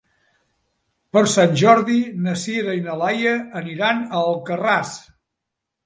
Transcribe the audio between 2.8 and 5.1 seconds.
i na Laia aniran a Alcarràs.